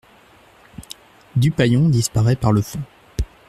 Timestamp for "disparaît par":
1.87-2.51